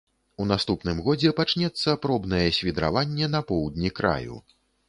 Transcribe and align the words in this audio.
У 0.43 0.45
наступным 0.51 1.01
годзе 1.07 1.33
пачнецца 1.41 1.95
пробнае 2.07 2.47
свідраванне 2.61 3.31
на 3.35 3.45
поўдні 3.53 3.97
краю. 4.01 4.35